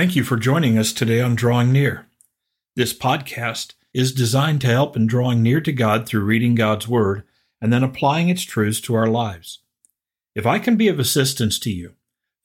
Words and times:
Thank 0.00 0.16
you 0.16 0.24
for 0.24 0.38
joining 0.38 0.78
us 0.78 0.94
today 0.94 1.20
on 1.20 1.34
Drawing 1.34 1.72
Near. 1.72 2.06
This 2.74 2.94
podcast 2.94 3.74
is 3.92 4.14
designed 4.14 4.62
to 4.62 4.66
help 4.66 4.96
in 4.96 5.06
drawing 5.06 5.42
near 5.42 5.60
to 5.60 5.72
God 5.72 6.06
through 6.06 6.24
reading 6.24 6.54
God's 6.54 6.88
Word 6.88 7.24
and 7.60 7.70
then 7.70 7.84
applying 7.84 8.30
its 8.30 8.40
truths 8.40 8.80
to 8.80 8.94
our 8.94 9.08
lives. 9.08 9.58
If 10.34 10.46
I 10.46 10.58
can 10.58 10.76
be 10.76 10.88
of 10.88 10.98
assistance 10.98 11.58
to 11.58 11.70
you, 11.70 11.96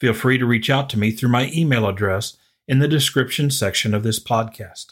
feel 0.02 0.12
free 0.12 0.38
to 0.38 0.46
reach 0.46 0.70
out 0.70 0.90
to 0.90 1.00
me 1.00 1.12
through 1.12 1.30
my 1.30 1.50
email 1.56 1.88
address 1.88 2.36
in 2.68 2.80
the 2.80 2.90
description 2.90 3.50
section 3.50 3.94
of 3.94 4.04
this 4.04 4.20
podcast. 4.20 4.88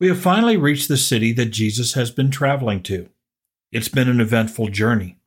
We 0.00 0.08
have 0.08 0.18
finally 0.18 0.56
reached 0.56 0.88
the 0.88 0.96
city 0.96 1.34
that 1.34 1.50
Jesus 1.50 1.92
has 1.92 2.10
been 2.10 2.30
traveling 2.30 2.82
to. 2.84 3.10
It's 3.72 3.88
been 3.88 4.08
an 4.08 4.22
eventful 4.22 4.68
journey 4.68 5.18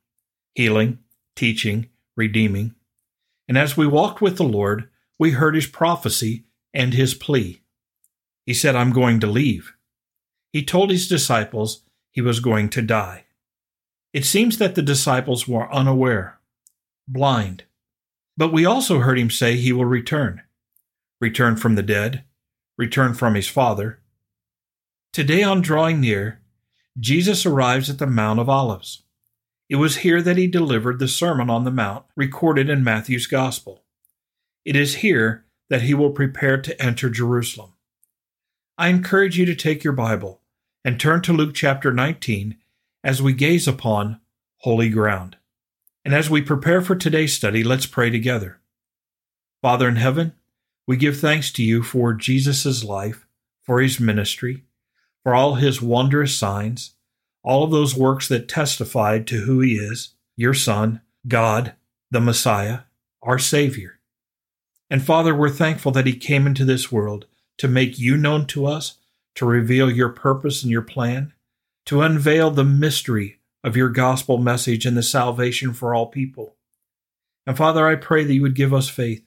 healing, 0.56 0.98
teaching, 1.36 1.88
redeeming. 2.16 2.74
And 3.46 3.56
as 3.56 3.76
we 3.76 3.86
walked 3.86 4.20
with 4.20 4.38
the 4.38 4.42
Lord, 4.42 4.88
we 5.22 5.30
heard 5.30 5.54
his 5.54 5.68
prophecy 5.68 6.46
and 6.74 6.94
his 6.94 7.14
plea. 7.14 7.62
He 8.44 8.52
said, 8.52 8.74
I'm 8.74 8.90
going 8.90 9.20
to 9.20 9.28
leave. 9.28 9.72
He 10.52 10.64
told 10.64 10.90
his 10.90 11.06
disciples 11.06 11.84
he 12.10 12.20
was 12.20 12.40
going 12.40 12.70
to 12.70 12.82
die. 12.82 13.26
It 14.12 14.24
seems 14.24 14.58
that 14.58 14.74
the 14.74 14.82
disciples 14.82 15.46
were 15.46 15.72
unaware, 15.72 16.40
blind. 17.06 17.62
But 18.36 18.52
we 18.52 18.64
also 18.64 18.98
heard 18.98 19.16
him 19.16 19.30
say 19.30 19.54
he 19.54 19.72
will 19.72 19.84
return 19.84 20.42
return 21.20 21.54
from 21.54 21.76
the 21.76 21.84
dead, 21.84 22.24
return 22.76 23.14
from 23.14 23.36
his 23.36 23.46
Father. 23.46 24.00
Today, 25.12 25.44
on 25.44 25.60
drawing 25.62 26.00
near, 26.00 26.40
Jesus 26.98 27.46
arrives 27.46 27.88
at 27.88 27.98
the 27.98 28.08
Mount 28.08 28.40
of 28.40 28.48
Olives. 28.48 29.04
It 29.68 29.76
was 29.76 29.98
here 29.98 30.20
that 30.20 30.36
he 30.36 30.48
delivered 30.48 30.98
the 30.98 31.06
Sermon 31.06 31.48
on 31.48 31.62
the 31.62 31.70
Mount 31.70 32.06
recorded 32.16 32.68
in 32.68 32.82
Matthew's 32.82 33.28
Gospel. 33.28 33.84
It 34.64 34.76
is 34.76 34.96
here 34.96 35.44
that 35.70 35.82
he 35.82 35.94
will 35.94 36.10
prepare 36.10 36.60
to 36.60 36.82
enter 36.82 37.10
Jerusalem. 37.10 37.72
I 38.78 38.88
encourage 38.88 39.36
you 39.38 39.44
to 39.46 39.54
take 39.54 39.82
your 39.82 39.92
Bible 39.92 40.40
and 40.84 40.98
turn 40.98 41.22
to 41.22 41.32
Luke 41.32 41.54
chapter 41.54 41.92
19 41.92 42.56
as 43.02 43.20
we 43.20 43.32
gaze 43.32 43.66
upon 43.66 44.20
holy 44.58 44.88
ground. 44.88 45.36
And 46.04 46.14
as 46.14 46.30
we 46.30 46.42
prepare 46.42 46.80
for 46.80 46.94
today's 46.94 47.32
study, 47.32 47.64
let's 47.64 47.86
pray 47.86 48.10
together. 48.10 48.60
Father 49.60 49.88
in 49.88 49.96
heaven, 49.96 50.34
we 50.86 50.96
give 50.96 51.18
thanks 51.18 51.52
to 51.52 51.62
you 51.62 51.82
for 51.82 52.12
Jesus' 52.12 52.84
life, 52.84 53.26
for 53.62 53.80
his 53.80 54.00
ministry, 54.00 54.64
for 55.22 55.34
all 55.34 55.56
his 55.56 55.82
wondrous 55.82 56.36
signs, 56.36 56.94
all 57.44 57.64
of 57.64 57.70
those 57.70 57.96
works 57.96 58.28
that 58.28 58.48
testified 58.48 59.26
to 59.26 59.40
who 59.40 59.60
he 59.60 59.74
is, 59.74 60.14
your 60.36 60.54
Son, 60.54 61.00
God, 61.26 61.74
the 62.10 62.20
Messiah, 62.20 62.80
our 63.22 63.38
Savior. 63.38 64.00
And 64.92 65.02
Father, 65.02 65.34
we're 65.34 65.48
thankful 65.48 65.90
that 65.92 66.06
He 66.06 66.14
came 66.14 66.46
into 66.46 66.66
this 66.66 66.92
world 66.92 67.24
to 67.56 67.66
make 67.66 67.98
you 67.98 68.14
known 68.14 68.46
to 68.48 68.66
us, 68.66 68.98
to 69.36 69.46
reveal 69.46 69.90
your 69.90 70.10
purpose 70.10 70.62
and 70.62 70.70
your 70.70 70.82
plan, 70.82 71.32
to 71.86 72.02
unveil 72.02 72.50
the 72.50 72.62
mystery 72.62 73.38
of 73.64 73.74
your 73.74 73.88
gospel 73.88 74.36
message 74.36 74.84
and 74.84 74.94
the 74.94 75.02
salvation 75.02 75.72
for 75.72 75.94
all 75.94 76.08
people. 76.08 76.56
And 77.46 77.56
Father, 77.56 77.88
I 77.88 77.94
pray 77.94 78.24
that 78.24 78.34
you 78.34 78.42
would 78.42 78.54
give 78.54 78.74
us 78.74 78.90
faith. 78.90 79.24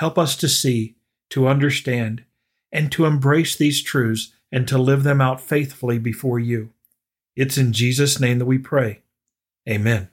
Help 0.00 0.18
us 0.18 0.34
to 0.38 0.48
see, 0.48 0.96
to 1.30 1.46
understand, 1.46 2.24
and 2.72 2.90
to 2.90 3.04
embrace 3.04 3.54
these 3.54 3.84
truths 3.84 4.32
and 4.50 4.66
to 4.66 4.76
live 4.76 5.04
them 5.04 5.20
out 5.20 5.40
faithfully 5.40 6.00
before 6.00 6.40
you. 6.40 6.70
It's 7.36 7.56
in 7.56 7.72
Jesus' 7.72 8.18
name 8.18 8.40
that 8.40 8.46
we 8.46 8.58
pray. 8.58 9.02
Amen. 9.68 10.08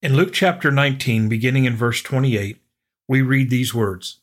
In 0.00 0.16
Luke 0.16 0.32
chapter 0.32 0.70
19, 0.70 1.28
beginning 1.28 1.66
in 1.66 1.76
verse 1.76 2.00
28, 2.00 2.59
we 3.10 3.22
read 3.22 3.50
these 3.50 3.74
words 3.74 4.20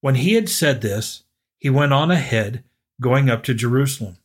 When 0.00 0.14
he 0.14 0.32
had 0.32 0.48
said 0.48 0.80
this, 0.80 1.24
he 1.58 1.68
went 1.68 1.92
on 1.92 2.10
ahead, 2.10 2.64
going 2.98 3.28
up 3.28 3.42
to 3.42 3.52
Jerusalem. 3.52 4.16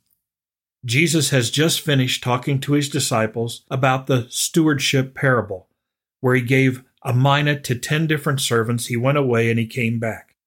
Jesus 0.85 1.31
has 1.31 1.49
just 1.49 1.81
finished 1.81 2.23
talking 2.23 2.61
to 2.61 2.71
his 2.71 2.87
disciples 2.87 3.65
about 3.69 4.07
the 4.07 4.27
stewardship 4.29 5.13
parable, 5.13 5.67
where 6.21 6.35
he 6.35 6.41
gave 6.41 6.85
a 7.03 7.13
mina 7.13 7.59
to 7.59 7.75
ten 7.75 8.07
different 8.07 8.39
servants. 8.39 8.85
He 8.85 8.95
went 8.95 9.17
away 9.17 9.49
and 9.49 9.59
he 9.59 9.67
came 9.67 9.99
back. 9.99 10.37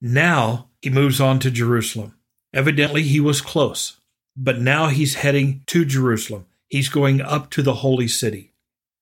Now 0.00 0.70
he 0.80 0.88
moves 0.88 1.20
on 1.20 1.40
to 1.40 1.50
Jerusalem. 1.50 2.14
Evidently, 2.54 3.02
he 3.02 3.20
was 3.20 3.42
close, 3.42 4.00
but 4.34 4.58
now 4.58 4.86
he's 4.86 5.16
heading 5.16 5.64
to 5.66 5.84
Jerusalem. 5.84 6.46
He's 6.70 6.88
going 6.88 7.20
up 7.20 7.50
to 7.50 7.62
the 7.62 7.80
holy 7.84 8.08
city. 8.08 8.52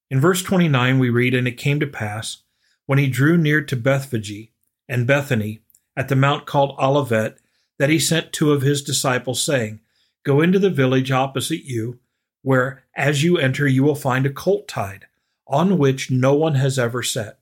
In 0.09 0.19
verse 0.19 0.43
29, 0.43 0.99
we 0.99 1.09
read, 1.09 1.33
And 1.33 1.47
it 1.47 1.53
came 1.53 1.79
to 1.79 1.87
pass 1.87 2.43
when 2.85 2.99
he 2.99 3.07
drew 3.07 3.37
near 3.37 3.61
to 3.61 3.75
Bethphage 3.75 4.51
and 4.87 5.07
Bethany 5.07 5.61
at 5.95 6.09
the 6.09 6.15
mount 6.15 6.45
called 6.45 6.75
Olivet, 6.79 7.37
that 7.79 7.89
he 7.89 7.99
sent 7.99 8.33
two 8.33 8.51
of 8.51 8.61
his 8.61 8.83
disciples, 8.83 9.41
saying, 9.43 9.79
Go 10.23 10.41
into 10.41 10.59
the 10.59 10.69
village 10.69 11.11
opposite 11.11 11.63
you, 11.65 11.99
where 12.41 12.83
as 12.95 13.23
you 13.23 13.37
enter 13.37 13.67
you 13.67 13.83
will 13.83 13.95
find 13.95 14.25
a 14.25 14.31
colt 14.31 14.67
tied, 14.67 15.07
on 15.47 15.77
which 15.77 16.11
no 16.11 16.33
one 16.33 16.55
has 16.55 16.79
ever 16.79 17.03
sat. 17.03 17.39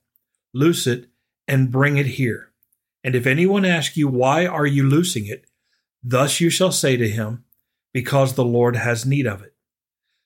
Loose 0.53 0.87
it 0.87 1.07
and 1.47 1.71
bring 1.71 1.97
it 1.97 2.05
here. 2.05 2.51
And 3.03 3.15
if 3.15 3.25
anyone 3.25 3.65
ask 3.65 3.97
you, 3.97 4.07
Why 4.07 4.45
are 4.45 4.65
you 4.65 4.87
loosing 4.87 5.25
it? 5.25 5.45
Thus 6.03 6.39
you 6.39 6.49
shall 6.49 6.71
say 6.71 6.97
to 6.97 7.09
him, 7.09 7.43
Because 7.93 8.33
the 8.33 8.45
Lord 8.45 8.75
has 8.75 9.05
need 9.05 9.27
of 9.27 9.41
it. 9.41 9.53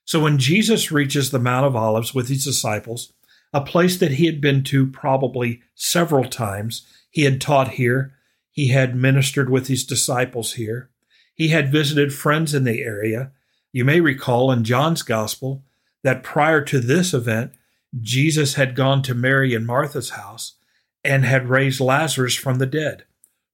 So 0.04 0.20
when 0.20 0.38
Jesus 0.38 0.92
reaches 0.92 1.30
the 1.30 1.38
Mount 1.38 1.66
of 1.66 1.74
Olives 1.74 2.14
with 2.14 2.28
his 2.28 2.44
disciples, 2.44 3.12
a 3.56 3.62
place 3.62 3.96
that 3.96 4.12
he 4.12 4.26
had 4.26 4.38
been 4.38 4.62
to 4.62 4.86
probably 4.86 5.62
several 5.74 6.24
times. 6.24 6.86
He 7.08 7.22
had 7.22 7.40
taught 7.40 7.68
here, 7.68 8.12
he 8.50 8.68
had 8.68 8.94
ministered 8.94 9.48
with 9.48 9.68
his 9.68 9.86
disciples 9.86 10.52
here, 10.52 10.90
he 11.34 11.48
had 11.48 11.72
visited 11.72 12.12
friends 12.12 12.52
in 12.52 12.64
the 12.64 12.82
area. 12.82 13.32
You 13.72 13.86
may 13.86 14.02
recall 14.02 14.52
in 14.52 14.62
John's 14.62 15.02
Gospel 15.02 15.64
that 16.02 16.22
prior 16.22 16.60
to 16.64 16.80
this 16.80 17.14
event, 17.14 17.52
Jesus 17.98 18.54
had 18.54 18.76
gone 18.76 19.00
to 19.02 19.14
Mary 19.14 19.54
and 19.54 19.66
Martha's 19.66 20.10
house 20.10 20.56
and 21.02 21.24
had 21.24 21.48
raised 21.48 21.80
Lazarus 21.80 22.34
from 22.34 22.58
the 22.58 22.66
dead. 22.66 23.04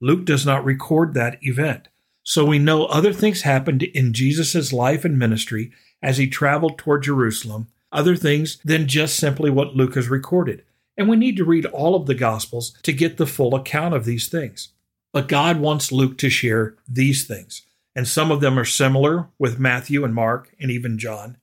Luke 0.01 0.25
does 0.25 0.45
not 0.45 0.65
record 0.65 1.15
that 1.15 1.39
event. 1.43 1.87
So 2.25 2.45
we 2.45 2.59
know 2.59 2.87
other 2.87 3.13
things 3.13 3.43
happened 3.43 3.84
in 3.84 4.13
Jesus' 4.13 4.73
life 4.73 5.05
and 5.05 5.17
ministry 5.17 5.71
as 6.03 6.19
he 6.19 6.27
traveled 6.27 6.77
toward 6.77 7.05
Jerusalem 7.05 7.69
other 7.92 8.16
things 8.16 8.58
than 8.64 8.88
just 8.88 9.16
simply 9.16 9.50
what 9.50 9.76
Luke 9.76 9.94
has 9.94 10.08
recorded. 10.08 10.64
And 10.97 11.08
we 11.08 11.16
need 11.16 11.36
to 11.36 11.44
read 11.44 11.66
all 11.66 11.94
of 11.94 12.06
the 12.06 12.14
Gospels 12.14 12.76
to 12.82 12.92
get 12.92 13.16
the 13.16 13.26
full 13.26 13.54
account 13.54 13.94
of 13.94 14.04
these 14.04 14.28
things. 14.28 14.69
But 15.12 15.28
God 15.28 15.60
wants 15.60 15.92
Luke 15.92 16.19
to 16.19 16.30
share 16.30 16.76
these 16.88 17.26
things. 17.26 17.62
And 17.94 18.08
some 18.08 18.30
of 18.30 18.41
them 18.41 18.58
are 18.58 18.64
similar 18.64 19.28
with 19.38 19.58
Matthew 19.58 20.04
and 20.04 20.14
Mark 20.14 20.54
and 20.58 20.70
even 20.70 20.98
John, 20.98 21.36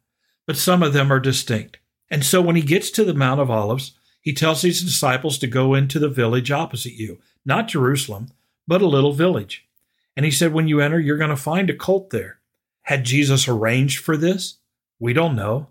but 0.47 0.57
some 0.57 0.81
of 0.81 0.93
them 0.93 1.13
are 1.13 1.19
distinct. 1.19 1.77
And 2.09 2.25
so 2.25 2.41
when 2.41 2.55
he 2.55 2.63
gets 2.63 2.89
to 2.91 3.03
the 3.03 3.13
Mount 3.13 3.39
of 3.39 3.51
Olives, 3.51 3.93
he 4.21 4.33
tells 4.33 4.63
his 4.63 4.81
disciples 4.81 5.37
to 5.39 5.47
go 5.47 5.75
into 5.75 5.99
the 5.99 6.09
village 6.09 6.51
opposite 6.51 6.93
you, 6.93 7.19
not 7.45 7.67
Jerusalem, 7.67 8.31
but 8.67 8.81
a 8.81 8.87
little 8.87 9.13
village. 9.13 9.67
And 10.15 10.25
he 10.25 10.31
said, 10.31 10.53
When 10.53 10.67
you 10.67 10.81
enter, 10.81 10.99
you're 10.99 11.17
going 11.17 11.29
to 11.29 11.35
find 11.35 11.69
a 11.69 11.75
colt 11.75 12.09
there. 12.09 12.39
Had 12.83 13.03
Jesus 13.03 13.47
arranged 13.47 13.99
for 13.99 14.17
this? 14.17 14.57
We 14.99 15.13
don't 15.13 15.35
know. 15.35 15.67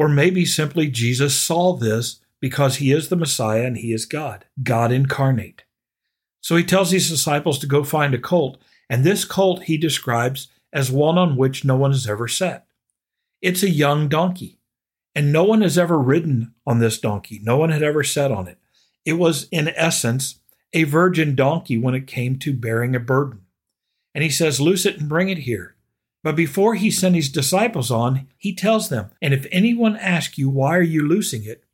Or 0.00 0.08
maybe 0.08 0.46
simply 0.46 0.88
Jesus 0.88 1.36
saw 1.36 1.76
this 1.76 2.20
because 2.40 2.76
he 2.76 2.90
is 2.90 3.10
the 3.10 3.16
Messiah 3.16 3.64
and 3.64 3.76
he 3.76 3.92
is 3.92 4.06
God, 4.06 4.46
God 4.62 4.90
incarnate. 4.90 5.64
So 6.40 6.56
he 6.56 6.64
tells 6.64 6.90
his 6.90 7.10
disciples 7.10 7.58
to 7.58 7.66
go 7.66 7.84
find 7.84 8.14
a 8.14 8.18
colt, 8.18 8.56
and 8.88 9.04
this 9.04 9.26
colt 9.26 9.64
he 9.64 9.76
describes 9.76 10.48
as 10.72 10.90
one 10.90 11.18
on 11.18 11.36
which 11.36 11.66
no 11.66 11.76
one 11.76 11.90
has 11.90 12.08
ever 12.08 12.28
sat. 12.28 12.66
It's 13.42 13.62
a 13.62 13.68
young 13.68 14.08
donkey, 14.08 14.58
and 15.14 15.34
no 15.34 15.44
one 15.44 15.60
has 15.60 15.76
ever 15.76 15.98
ridden 15.98 16.54
on 16.66 16.78
this 16.78 16.98
donkey. 16.98 17.38
No 17.42 17.58
one 17.58 17.68
had 17.68 17.82
ever 17.82 18.02
sat 18.02 18.32
on 18.32 18.48
it. 18.48 18.56
It 19.04 19.18
was, 19.18 19.48
in 19.50 19.68
essence, 19.68 20.40
a 20.72 20.84
virgin 20.84 21.34
donkey 21.34 21.76
when 21.76 21.94
it 21.94 22.06
came 22.06 22.38
to 22.38 22.54
bearing 22.54 22.96
a 22.96 23.00
burden. 23.00 23.42
And 24.14 24.24
he 24.24 24.30
says, 24.30 24.62
Loose 24.62 24.86
it 24.86 24.98
and 24.98 25.10
bring 25.10 25.28
it 25.28 25.40
here. 25.40 25.76
But 26.22 26.36
before 26.36 26.74
he 26.74 26.90
sent 26.90 27.14
his 27.14 27.30
disciples 27.30 27.90
on, 27.90 28.28
he 28.36 28.54
tells 28.54 28.88
them, 28.88 29.10
And 29.22 29.32
if 29.32 29.46
anyone 29.50 29.96
ask 29.96 30.36
you, 30.36 30.50
Why 30.50 30.76
are 30.76 30.82
you 30.82 31.06
loosing 31.06 31.44
it? 31.44 31.64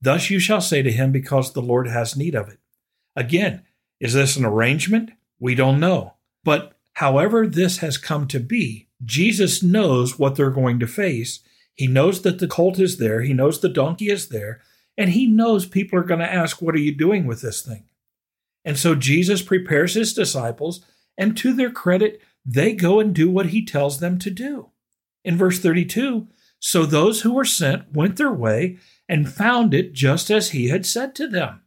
Thus 0.00 0.28
you 0.28 0.38
shall 0.38 0.60
say 0.60 0.82
to 0.82 0.92
him, 0.92 1.12
Because 1.12 1.52
the 1.52 1.62
Lord 1.62 1.88
has 1.88 2.16
need 2.16 2.34
of 2.34 2.48
it. 2.48 2.58
Again, 3.16 3.62
is 4.00 4.12
this 4.12 4.36
an 4.36 4.44
arrangement? 4.44 5.10
We 5.38 5.54
don't 5.54 5.80
know. 5.80 6.14
But 6.42 6.76
however 6.94 7.46
this 7.46 7.78
has 7.78 7.96
come 7.96 8.28
to 8.28 8.40
be, 8.40 8.88
Jesus 9.04 9.62
knows 9.62 10.18
what 10.18 10.36
they're 10.36 10.50
going 10.50 10.78
to 10.80 10.86
face. 10.86 11.40
He 11.74 11.86
knows 11.86 12.22
that 12.22 12.38
the 12.38 12.46
colt 12.48 12.78
is 12.78 12.98
there, 12.98 13.22
he 13.22 13.32
knows 13.32 13.60
the 13.60 13.68
donkey 13.68 14.10
is 14.10 14.28
there, 14.28 14.60
and 14.96 15.10
he 15.10 15.26
knows 15.26 15.66
people 15.66 15.98
are 15.98 16.04
going 16.04 16.20
to 16.20 16.32
ask, 16.32 16.60
What 16.60 16.74
are 16.74 16.78
you 16.78 16.94
doing 16.94 17.26
with 17.26 17.40
this 17.40 17.62
thing? 17.62 17.84
And 18.64 18.78
so 18.78 18.94
Jesus 18.94 19.42
prepares 19.42 19.94
his 19.94 20.14
disciples, 20.14 20.84
and 21.16 21.36
to 21.36 21.52
their 21.52 21.70
credit, 21.70 22.20
they 22.44 22.72
go 22.72 23.00
and 23.00 23.14
do 23.14 23.30
what 23.30 23.46
he 23.46 23.64
tells 23.64 24.00
them 24.00 24.18
to 24.18 24.30
do. 24.30 24.70
In 25.24 25.36
verse 25.36 25.58
32, 25.58 26.28
so 26.58 26.84
those 26.84 27.22
who 27.22 27.32
were 27.32 27.44
sent 27.44 27.92
went 27.92 28.16
their 28.16 28.32
way 28.32 28.78
and 29.08 29.32
found 29.32 29.74
it 29.74 29.92
just 29.92 30.30
as 30.30 30.50
he 30.50 30.68
had 30.68 30.86
said 30.86 31.14
to 31.14 31.28
them. 31.28 31.62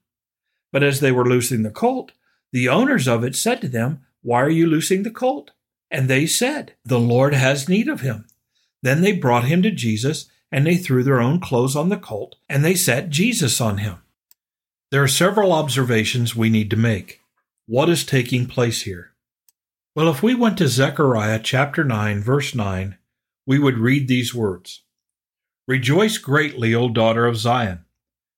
But 0.71 0.83
as 0.83 0.99
they 0.99 1.11
were 1.11 1.25
loosing 1.25 1.63
the 1.63 1.71
colt, 1.71 2.11
The 2.51 2.69
owners 2.69 3.07
of 3.07 3.23
it 3.23 3.35
said 3.35 3.61
to 3.61 3.67
them, 3.67 4.05
Why 4.21 4.41
are 4.41 4.49
you 4.49 4.67
loosing 4.67 5.03
the 5.03 5.11
colt? 5.11 5.51
And 5.91 6.07
they 6.07 6.25
said, 6.25 6.75
The 6.85 6.99
Lord 6.99 7.33
has 7.33 7.69
need 7.69 7.87
of 7.87 8.01
him. 8.01 8.25
Then 8.81 9.01
they 9.01 9.11
brought 9.11 9.45
him 9.45 9.61
to 9.63 9.71
Jesus, 9.71 10.29
and 10.51 10.65
they 10.65 10.77
threw 10.77 11.03
their 11.03 11.19
own 11.19 11.39
clothes 11.39 11.75
on 11.75 11.89
the 11.89 11.97
colt, 11.97 12.35
and 12.47 12.63
they 12.63 12.75
set 12.75 13.09
Jesus 13.09 13.59
on 13.59 13.79
him. 13.79 13.97
There 14.91 15.03
are 15.03 15.07
several 15.07 15.51
observations 15.51 16.35
we 16.35 16.49
need 16.49 16.69
to 16.69 16.77
make. 16.77 17.21
What 17.65 17.89
is 17.89 18.05
taking 18.05 18.45
place 18.45 18.83
here? 18.83 19.11
Well, 19.97 20.09
if 20.09 20.21
we 20.21 20.35
went 20.35 20.59
to 20.59 20.67
Zechariah 20.67 21.39
chapter 21.39 21.83
9, 21.83 22.21
verse 22.21 22.53
9, 22.53 22.99
we 23.47 23.57
would 23.57 23.79
read 23.79 24.07
these 24.07 24.31
words 24.31 24.83
Rejoice 25.67 26.19
greatly, 26.19 26.75
O 26.75 26.87
daughter 26.87 27.25
of 27.25 27.35
Zion. 27.35 27.83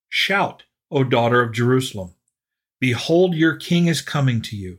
Shout, 0.08 0.62
O 0.90 1.04
daughter 1.04 1.42
of 1.42 1.52
Jerusalem. 1.52 2.14
Behold, 2.80 3.34
your 3.34 3.56
king 3.56 3.88
is 3.88 4.00
coming 4.00 4.40
to 4.40 4.56
you. 4.56 4.78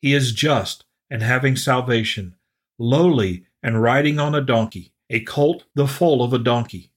He 0.00 0.14
is 0.14 0.32
just 0.32 0.84
and 1.08 1.22
having 1.22 1.54
salvation, 1.54 2.34
lowly 2.76 3.46
and 3.62 3.80
riding 3.80 4.18
on 4.18 4.34
a 4.34 4.40
donkey, 4.40 4.94
a 5.08 5.20
colt, 5.20 5.62
the 5.76 5.86
foal 5.86 6.24
of 6.24 6.32
a 6.32 6.40
donkey. 6.40 6.90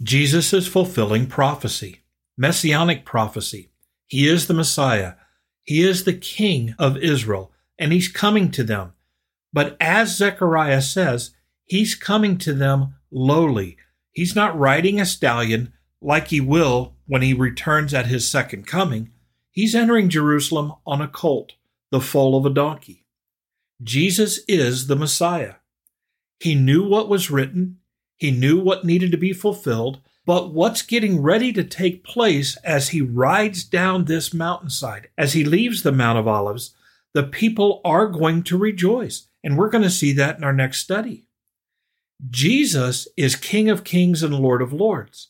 Jesus 0.00 0.52
is 0.52 0.68
fulfilling 0.68 1.26
prophecy, 1.26 2.02
messianic 2.36 3.04
prophecy. 3.04 3.72
He 4.06 4.28
is 4.28 4.46
the 4.46 4.54
Messiah. 4.54 5.14
He 5.64 5.82
is 5.82 6.04
the 6.04 6.16
King 6.16 6.76
of 6.78 6.96
Israel, 6.98 7.50
and 7.78 7.92
he's 7.92 8.08
coming 8.08 8.50
to 8.52 8.64
them. 8.64 8.92
But 9.52 9.76
as 9.80 10.16
Zechariah 10.16 10.82
says, 10.82 11.30
he's 11.64 11.94
coming 11.94 12.38
to 12.38 12.52
them 12.52 12.94
lowly. 13.10 13.76
He's 14.12 14.34
not 14.34 14.58
riding 14.58 15.00
a 15.00 15.06
stallion 15.06 15.72
like 16.00 16.28
he 16.28 16.40
will 16.40 16.94
when 17.06 17.22
he 17.22 17.34
returns 17.34 17.94
at 17.94 18.06
his 18.06 18.28
second 18.28 18.66
coming. 18.66 19.10
He's 19.50 19.74
entering 19.74 20.08
Jerusalem 20.08 20.72
on 20.86 21.00
a 21.00 21.08
colt, 21.08 21.54
the 21.90 22.00
foal 22.00 22.36
of 22.36 22.46
a 22.46 22.50
donkey. 22.50 23.04
Jesus 23.82 24.40
is 24.48 24.86
the 24.86 24.96
Messiah. 24.96 25.54
He 26.40 26.54
knew 26.54 26.86
what 26.86 27.08
was 27.08 27.30
written, 27.30 27.78
he 28.16 28.30
knew 28.30 28.60
what 28.60 28.84
needed 28.84 29.12
to 29.12 29.16
be 29.16 29.32
fulfilled, 29.32 30.00
but 30.26 30.52
what's 30.52 30.82
getting 30.82 31.22
ready 31.22 31.52
to 31.52 31.64
take 31.64 32.04
place 32.04 32.56
as 32.58 32.90
he 32.90 33.00
rides 33.00 33.64
down 33.64 34.04
this 34.04 34.34
mountainside, 34.34 35.08
as 35.16 35.32
he 35.32 35.44
leaves 35.44 35.82
the 35.82 35.92
Mount 35.92 36.18
of 36.18 36.28
Olives, 36.28 36.74
the 37.14 37.22
people 37.22 37.80
are 37.84 38.06
going 38.06 38.42
to 38.44 38.58
rejoice. 38.58 39.28
And 39.42 39.56
we're 39.56 39.70
going 39.70 39.84
to 39.84 39.90
see 39.90 40.12
that 40.14 40.36
in 40.36 40.44
our 40.44 40.52
next 40.52 40.78
study. 40.78 41.26
Jesus 42.28 43.06
is 43.16 43.36
King 43.36 43.70
of 43.70 43.84
Kings 43.84 44.22
and 44.22 44.34
Lord 44.34 44.60
of 44.60 44.72
Lords. 44.72 45.28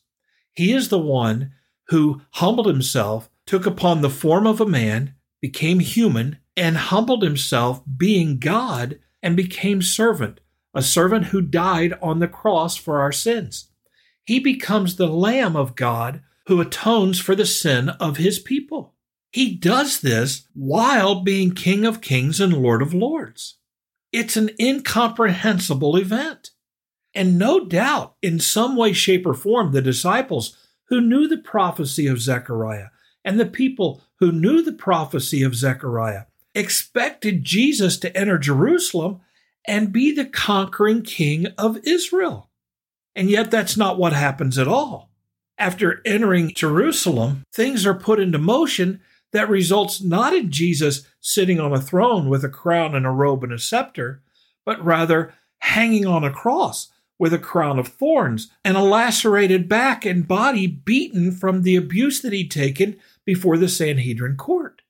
He 0.55 0.73
is 0.73 0.89
the 0.89 0.99
one 0.99 1.53
who 1.89 2.23
humbled 2.33 2.67
himself, 2.67 3.31
took 3.47 3.67
upon 3.67 4.01
the 4.01 4.11
form 4.11 4.47
of 4.47 4.61
a 4.61 4.67
man, 4.67 5.15
became 5.41 5.81
human, 5.81 6.39
and 6.57 6.77
humbled 6.77 7.23
himself, 7.23 7.83
being 7.97 8.39
God, 8.39 8.99
and 9.23 9.37
became 9.37 9.83
servant, 9.83 10.41
a 10.75 10.83
servant 10.83 11.27
who 11.27 11.41
died 11.41 11.95
on 12.03 12.19
the 12.19 12.29
cross 12.29 12.77
for 12.77 13.01
our 13.01 13.13
sins. 13.13 13.69
He 14.25 14.39
becomes 14.41 14.97
the 14.97 15.07
Lamb 15.07 15.57
of 15.57 15.77
God 15.77 16.23
who 16.47 16.61
atones 16.61 17.21
for 17.21 17.35
the 17.35 17.47
sin 17.47 17.91
of 17.91 18.17
his 18.17 18.39
people. 18.39 18.95
He 19.31 19.55
does 19.55 20.01
this 20.01 20.47
while 20.55 21.21
being 21.21 21.53
King 21.53 21.85
of 21.85 22.01
Kings 22.01 22.41
and 22.41 22.53
Lord 22.55 22.83
of 22.83 22.95
Lords. 22.95 23.57
It's 24.13 24.37
an 24.37 24.51
incomprehensible 24.59 25.97
event. 25.97 26.51
And 27.15 27.39
no 27.39 27.65
doubt, 27.65 28.15
in 28.23 28.41
some 28.41 28.77
way, 28.77 28.93
shape, 28.93 29.27
or 29.27 29.35
form, 29.35 29.73
the 29.73 29.83
disciples 29.83 30.57
who 30.85 31.01
knew 31.01 31.29
the 31.29 31.39
prophecy 31.39 32.07
of 32.07 32.21
Zechariah 32.21 32.89
and 33.25 33.39
the 33.39 33.47
people 33.47 34.03
who 34.21 34.33
knew 34.33 34.63
the 34.63 34.73
prophecy 34.73 35.43
of 35.43 35.55
Zechariah 35.55 36.25
expected 36.55 37.45
Jesus 37.45 37.99
to 37.99 38.17
enter 38.17 38.39
Jerusalem 38.39 39.21
and 39.67 39.93
be 39.93 40.13
the 40.13 40.25
conquering 40.25 41.03
king 41.03 41.47
of 41.59 41.79
Israel. 41.85 42.49
And 43.15 43.29
yet, 43.29 43.51
that's 43.51 43.77
not 43.77 43.99
what 43.99 44.13
happens 44.13 44.57
at 44.57 44.69
all. 44.69 45.11
After 45.59 46.01
entering 46.07 46.55
Jerusalem, 46.55 47.43
things 47.53 47.85
are 47.85 47.95
put 47.95 48.21
into 48.21 48.39
motion 48.39 49.01
that 49.33 49.49
results 49.49 50.03
not 50.03 50.35
in 50.35 50.51
Jesus 50.51 51.07
sitting 51.21 51.61
on 51.61 51.73
a 51.73 51.81
throne 51.81 52.29
with 52.29 52.45
a 52.45 52.49
crown 52.49 52.95
and 52.95 53.07
a 53.07 53.11
robe 53.11 53.45
and 53.45 53.53
a 53.53 53.59
scepter, 53.59 54.23
but 54.65 54.83
rather 54.85 55.35
hanging 55.59 56.07
on 56.07 56.25
a 56.25 56.33
cross 56.33 56.91
with 57.19 57.35
a 57.35 57.39
crown 57.39 57.79
of 57.79 57.89
thorns 57.89 58.51
and 58.65 58.77
a 58.77 58.83
lacerated 58.83 59.69
back 59.69 60.07
and 60.07 60.29
body 60.29 60.67
beaten 60.67 61.33
from 61.33 61.63
the 61.63 61.77
abuse 61.77 62.21
that 62.21 62.33
he'd 62.33 62.51
taken 62.51 62.97
before 63.25 63.57
the 63.57 63.69
Sanhedrin 63.69 64.37
court. 64.37 64.83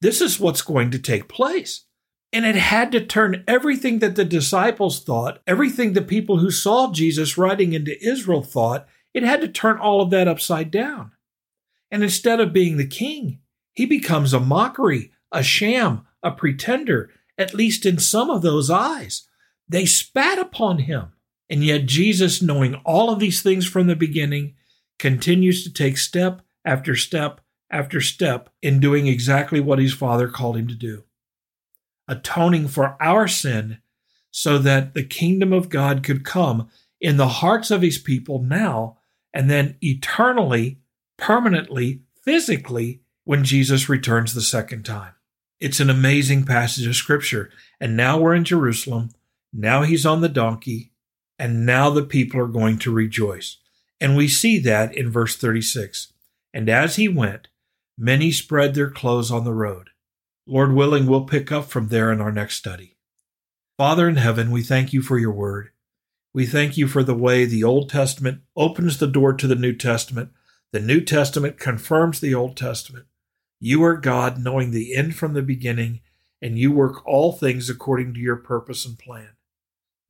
This 0.00 0.20
is 0.20 0.38
what's 0.38 0.62
going 0.62 0.90
to 0.92 0.98
take 0.98 1.28
place. 1.28 1.84
And 2.32 2.44
it 2.44 2.56
had 2.56 2.90
to 2.92 3.04
turn 3.04 3.44
everything 3.46 4.00
that 4.00 4.16
the 4.16 4.24
disciples 4.24 5.02
thought, 5.02 5.40
everything 5.46 5.92
the 5.92 6.02
people 6.02 6.38
who 6.38 6.50
saw 6.50 6.92
Jesus 6.92 7.38
riding 7.38 7.72
into 7.72 8.02
Israel 8.04 8.42
thought, 8.42 8.86
it 9.12 9.22
had 9.22 9.40
to 9.40 9.48
turn 9.48 9.78
all 9.78 10.00
of 10.00 10.10
that 10.10 10.26
upside 10.26 10.70
down. 10.70 11.12
And 11.90 12.02
instead 12.02 12.40
of 12.40 12.52
being 12.52 12.76
the 12.76 12.86
king, 12.86 13.38
he 13.74 13.86
becomes 13.86 14.32
a 14.32 14.40
mockery, 14.40 15.12
a 15.32 15.42
sham, 15.42 16.06
a 16.22 16.30
pretender, 16.30 17.10
at 17.36 17.54
least 17.54 17.84
in 17.84 17.98
some 17.98 18.30
of 18.30 18.42
those 18.42 18.70
eyes. 18.70 19.28
They 19.68 19.86
spat 19.86 20.38
upon 20.38 20.80
him. 20.80 21.12
And 21.50 21.62
yet, 21.62 21.86
Jesus, 21.86 22.40
knowing 22.40 22.76
all 22.84 23.10
of 23.10 23.18
these 23.18 23.42
things 23.42 23.66
from 23.66 23.86
the 23.86 23.96
beginning, 23.96 24.54
continues 24.98 25.62
to 25.64 25.72
take 25.72 25.98
step 25.98 26.40
after 26.64 26.96
step 26.96 27.40
after 27.70 28.00
step 28.00 28.50
in 28.62 28.80
doing 28.80 29.06
exactly 29.06 29.60
what 29.60 29.78
his 29.78 29.92
Father 29.92 30.28
called 30.28 30.56
him 30.56 30.68
to 30.68 30.74
do 30.74 31.04
atoning 32.08 32.68
for 32.68 32.96
our 33.00 33.26
sin 33.26 33.78
so 34.30 34.58
that 34.58 34.94
the 34.94 35.04
kingdom 35.04 35.52
of 35.52 35.68
God 35.68 36.02
could 36.02 36.24
come 36.24 36.68
in 37.00 37.16
the 37.16 37.28
hearts 37.28 37.70
of 37.70 37.82
his 37.82 37.98
people 37.98 38.42
now 38.42 38.98
and 39.32 39.50
then 39.50 39.76
eternally, 39.80 40.80
permanently, 41.16 42.02
physically 42.24 43.00
when 43.24 43.44
Jesus 43.44 43.88
returns 43.88 44.34
the 44.34 44.40
second 44.40 44.84
time. 44.84 45.14
It's 45.60 45.80
an 45.80 45.90
amazing 45.90 46.44
passage 46.44 46.86
of 46.86 46.96
scripture. 46.96 47.50
And 47.80 47.96
now 47.96 48.18
we're 48.18 48.34
in 48.34 48.44
Jerusalem. 48.44 49.10
Now 49.52 49.82
he's 49.82 50.04
on 50.04 50.20
the 50.20 50.28
donkey 50.28 50.92
and 51.38 51.66
now 51.66 51.90
the 51.90 52.04
people 52.04 52.40
are 52.40 52.46
going 52.46 52.78
to 52.78 52.92
rejoice. 52.92 53.58
And 54.00 54.16
we 54.16 54.28
see 54.28 54.58
that 54.60 54.94
in 54.94 55.10
verse 55.10 55.36
36. 55.36 56.12
And 56.52 56.68
as 56.68 56.96
he 56.96 57.08
went, 57.08 57.48
many 57.98 58.30
spread 58.30 58.74
their 58.74 58.90
clothes 58.90 59.30
on 59.30 59.44
the 59.44 59.54
road. 59.54 59.90
Lord 60.46 60.74
willing, 60.74 61.06
we'll 61.06 61.24
pick 61.24 61.50
up 61.50 61.66
from 61.66 61.88
there 61.88 62.12
in 62.12 62.20
our 62.20 62.32
next 62.32 62.56
study. 62.56 62.96
Father 63.76 64.08
in 64.08 64.16
heaven, 64.16 64.50
we 64.50 64.62
thank 64.62 64.92
you 64.92 65.02
for 65.02 65.18
your 65.18 65.32
word. 65.32 65.70
We 66.32 66.46
thank 66.46 66.76
you 66.76 66.86
for 66.86 67.02
the 67.02 67.14
way 67.14 67.44
the 67.44 67.64
Old 67.64 67.88
Testament 67.88 68.42
opens 68.56 68.98
the 68.98 69.06
door 69.06 69.32
to 69.32 69.46
the 69.46 69.54
New 69.54 69.72
Testament. 69.72 70.30
The 70.72 70.80
New 70.80 71.00
Testament 71.00 71.58
confirms 71.58 72.20
the 72.20 72.34
Old 72.34 72.56
Testament. 72.56 73.06
You 73.60 73.82
are 73.84 73.96
God, 73.96 74.38
knowing 74.38 74.70
the 74.70 74.94
end 74.94 75.16
from 75.16 75.34
the 75.34 75.42
beginning, 75.42 76.00
and 76.42 76.58
you 76.58 76.72
work 76.72 77.06
all 77.06 77.32
things 77.32 77.70
according 77.70 78.14
to 78.14 78.20
your 78.20 78.36
purpose 78.36 78.84
and 78.84 78.98
plan. 78.98 79.30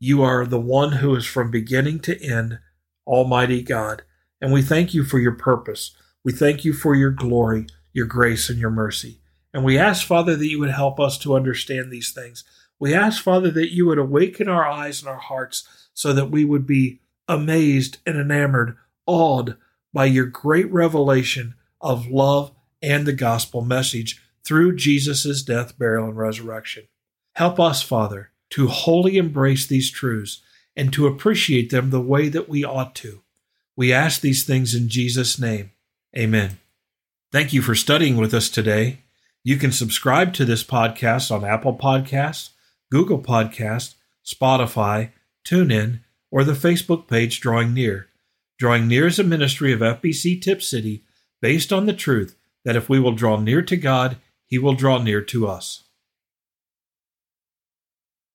You 0.01 0.23
are 0.23 0.45
the 0.45 0.61
one 0.61 0.93
who 0.93 1.15
is 1.15 1.27
from 1.27 1.51
beginning 1.51 2.01
to 2.01 2.23
end, 2.23 2.59
Almighty 3.07 3.63
God. 3.63 4.03
And 4.41 4.53
we 4.53 4.63
thank 4.63 4.93
you 4.93 5.05
for 5.05 5.19
your 5.19 5.35
purpose. 5.35 5.97
We 6.25 6.33
thank 6.33 6.65
you 6.65 6.73
for 6.73 6.95
your 6.95 7.11
glory, 7.11 7.67
your 7.93 8.07
grace, 8.07 8.51
and 8.51 8.59
your 8.59 8.71
mercy. 8.71 9.21
And 9.53 9.65
we 9.65 9.79
ask, 9.79 10.05
Father, 10.05 10.35
that 10.35 10.49
you 10.49 10.59
would 10.59 10.71
help 10.71 10.99
us 10.99 11.17
to 11.19 11.37
understand 11.37 11.91
these 11.91 12.11
things. 12.11 12.45
We 12.81 12.93
ask, 12.93 13.23
Father, 13.23 13.51
that 13.53 13.73
you 13.73 13.87
would 13.87 13.99
awaken 13.99 14.49
our 14.49 14.67
eyes 14.67 15.01
and 15.01 15.09
our 15.09 15.21
hearts 15.21 15.67
so 15.95 16.13
that 16.13 16.31
we 16.31 16.45
would 16.45 16.67
be 16.67 17.01
amazed 17.29 17.99
and 18.05 18.19
enamored, 18.19 18.77
awed 19.07 19.57
by 19.93 20.07
your 20.07 20.27
great 20.27 20.71
revelation 20.73 21.55
of 21.81 22.09
love 22.09 22.51
and 22.85 23.07
the 23.07 23.13
gospel 23.13 23.63
message 23.63 24.23
through 24.45 24.77
Jesus' 24.77 25.43
death, 25.43 25.79
burial, 25.79 26.09
and 26.09 26.17
resurrection. 26.17 26.87
Help 27.35 27.59
us, 27.59 27.83
Father, 27.83 28.31
to 28.51 28.69
wholly 28.69 29.17
embrace 29.17 29.67
these 29.67 29.91
truths 29.91 30.43
and 30.77 30.93
to 30.93 31.07
appreciate 31.07 31.71
them 31.71 31.91
the 31.91 32.01
way 32.01 32.29
that 32.29 32.49
we 32.49 32.65
ought 32.65 32.95
to. 32.97 33.23
We 33.77 33.93
ask 33.93 34.21
these 34.21 34.45
things 34.45 34.75
in 34.75 34.89
Jesus' 34.89 35.39
name. 35.39 35.73
Amen. 36.17 36.59
Thank 37.33 37.53
you 37.53 37.63
for 37.63 37.75
studying 37.75 38.17
with 38.17 38.33
us 38.33 38.49
today. 38.49 38.99
You 39.43 39.57
can 39.57 39.73
subscribe 39.73 40.33
to 40.35 40.45
this 40.45 40.63
podcast 40.63 41.35
on 41.35 41.45
Apple 41.45 41.77
Podcasts, 41.77 42.51
Google 42.91 43.19
Podcasts, 43.19 43.95
Spotify, 44.25 45.11
TuneIn, 45.45 46.01
or 46.31 46.45
the 46.45 46.53
Facebook 46.53 47.09
page 47.09 47.41
Drawing 47.41 47.75
Near. 47.75 48.09
Drawing 48.59 48.87
Near 48.87 49.09
is 49.09 49.19
a 49.19 49.25
ministry 49.25 49.73
of 49.73 49.81
FBC 49.81 50.41
Tipp 50.41 50.63
City 50.63 51.05
based 51.43 51.73
on 51.73 51.87
the 51.87 51.93
truth 51.93 52.37
that 52.65 52.77
if 52.77 52.89
we 52.89 52.99
will 52.99 53.13
draw 53.13 53.39
near 53.39 53.63
to 53.63 53.77
God, 53.77 54.17
He 54.47 54.59
will 54.59 54.75
draw 54.75 54.99
near 54.99 55.23
to 55.23 55.47
us. 55.47 55.84